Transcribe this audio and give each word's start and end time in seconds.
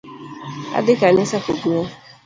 Adhi 0.77 0.93
kanisa 1.01 1.37
kogwen 1.45 1.87